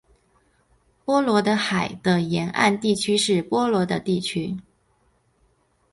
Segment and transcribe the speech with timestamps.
[1.05, 4.57] 波罗的海的沿岸地区是波罗的地区。